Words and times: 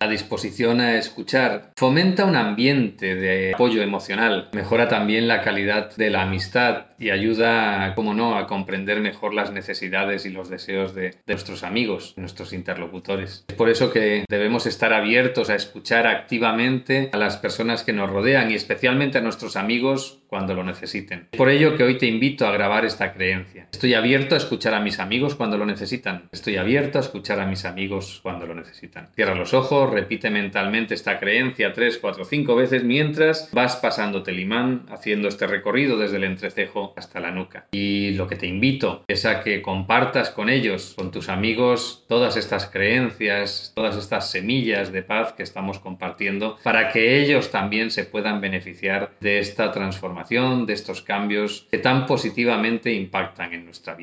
la 0.00 0.08
disposición 0.08 0.80
a 0.80 0.96
escuchar, 0.96 1.72
fomenta 1.76 2.24
un 2.24 2.34
ambiente 2.34 3.14
de 3.14 3.52
apoyo 3.52 3.82
emocional, 3.82 4.48
mejora 4.54 4.88
también 4.88 5.28
la 5.28 5.42
calidad 5.42 5.94
de 5.94 6.08
la 6.08 6.22
amistad 6.22 6.86
y 6.98 7.10
ayuda, 7.10 7.94
como 7.94 8.14
no, 8.14 8.36
a 8.36 8.46
comprender 8.46 9.00
mejor 9.00 9.34
las 9.34 9.52
necesidades 9.52 10.24
y 10.24 10.30
los 10.30 10.48
deseos 10.48 10.94
de, 10.94 11.16
nuestros 11.26 11.64
amigos, 11.64 12.14
nuestros 12.16 12.54
interlocutores. 12.54 13.44
Es 13.48 13.54
por 13.54 13.68
eso 13.68 13.92
que 13.92 14.24
debemos 14.28 14.66
estar 14.66 14.92
abiertos 14.94 15.50
a 15.50 15.54
escuchar 15.54 16.06
activamente 16.06 17.10
a 17.12 17.18
las 17.18 17.36
personas 17.36 17.84
que 17.84 17.92
nos 17.92 18.10
rodean 18.10 18.50
y 18.50 18.54
especialmente 18.54 19.18
a 19.18 19.22
nuestros 19.22 19.56
amigos 19.56 20.22
cuando 20.28 20.54
lo 20.54 20.62
necesiten. 20.62 21.28
Por 21.36 21.50
ello 21.50 21.76
que 21.76 21.82
hoy 21.82 21.98
te 21.98 22.06
invito 22.06 22.46
a 22.46 22.52
grabar 22.52 22.84
esta 22.84 23.12
creencia. 23.12 23.68
Estoy 23.72 23.94
abierto 23.94 24.34
a 24.34 24.38
escuchar 24.38 24.74
a 24.74 24.80
mis 24.80 24.98
amigos 24.98 25.34
cuando 25.34 25.58
lo 25.58 25.66
necesitan. 25.66 26.28
Estoy 26.32 26.56
abierto 26.56 26.98
a 26.98 27.00
escuchar 27.00 27.40
a 27.40 27.46
mis 27.46 27.64
amigos 27.64 28.20
cuando 28.22 28.46
lo 28.46 28.54
necesitan. 28.54 29.08
Cierra 29.14 29.34
los 29.34 29.54
ojos, 29.54 29.89
repite 29.90 30.30
mentalmente 30.30 30.94
esta 30.94 31.18
creencia 31.18 31.72
tres, 31.72 31.98
cuatro, 31.98 32.24
cinco 32.24 32.54
veces 32.54 32.84
mientras 32.84 33.50
vas 33.52 33.76
pasándote 33.76 34.30
el 34.30 34.40
imán, 34.40 34.86
haciendo 34.90 35.28
este 35.28 35.46
recorrido 35.46 35.98
desde 35.98 36.16
el 36.16 36.24
entrecejo 36.24 36.92
hasta 36.96 37.20
la 37.20 37.30
nuca. 37.30 37.66
Y 37.72 38.12
lo 38.12 38.26
que 38.26 38.36
te 38.36 38.46
invito 38.46 39.04
es 39.08 39.26
a 39.26 39.42
que 39.42 39.62
compartas 39.62 40.30
con 40.30 40.48
ellos, 40.48 40.94
con 40.96 41.10
tus 41.10 41.28
amigos, 41.28 42.04
todas 42.08 42.36
estas 42.36 42.66
creencias, 42.66 43.72
todas 43.74 43.96
estas 43.96 44.30
semillas 44.30 44.92
de 44.92 45.02
paz 45.02 45.32
que 45.32 45.42
estamos 45.42 45.78
compartiendo 45.78 46.58
para 46.62 46.90
que 46.90 47.20
ellos 47.20 47.50
también 47.50 47.90
se 47.90 48.04
puedan 48.04 48.40
beneficiar 48.40 49.12
de 49.20 49.38
esta 49.38 49.70
transformación, 49.72 50.66
de 50.66 50.72
estos 50.74 51.02
cambios 51.02 51.66
que 51.70 51.78
tan 51.78 52.06
positivamente 52.06 52.92
impactan 52.92 53.52
en 53.52 53.64
nuestra 53.64 53.94
vida. 53.94 54.00